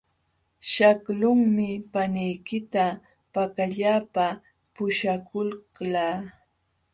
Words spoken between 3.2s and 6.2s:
pakallapa puśhakuqlaa.